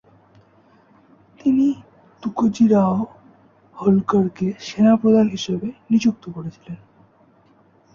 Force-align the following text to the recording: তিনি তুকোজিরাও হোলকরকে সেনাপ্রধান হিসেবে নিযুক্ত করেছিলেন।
তিনি 1.39 1.67
তুকোজিরাও 2.23 2.95
হোলকরকে 3.75 4.47
সেনাপ্রধান 4.59 5.27
হিসেবে 5.29 5.67
নিযুক্ত 5.89 6.23
করেছিলেন। 6.29 6.79